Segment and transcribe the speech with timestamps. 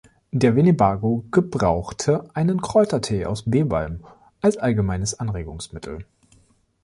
[0.31, 4.03] Der Winnebago gebrauchte einen Kräutertee aus Bebalm
[4.41, 6.07] als allgemeines Anregungsmittel.